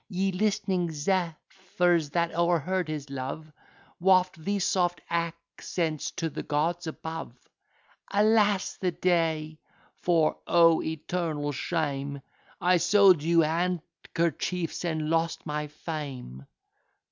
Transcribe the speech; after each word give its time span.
Ye 0.09 0.31
listening 0.31 0.89
Zephyrs, 0.91 2.09
that 2.09 2.33
o'erheard 2.35 2.87
his 2.87 3.11
love, 3.11 3.51
Waft 3.99 4.43
the 4.43 4.57
soft 4.57 4.99
accents 5.11 6.09
to 6.15 6.27
the 6.31 6.41
gods 6.41 6.87
above. 6.87 7.35
Alas! 8.09 8.77
the 8.77 8.89
day; 8.89 9.59
for 9.93 10.37
(O, 10.47 10.81
eternal 10.81 11.51
shame!) 11.51 12.21
I 12.59 12.77
sold 12.77 13.21
you 13.21 13.41
handkerchiefs, 13.41 14.83
and 14.85 15.07
lost 15.07 15.45
my 15.45 15.67
fame. 15.67 16.47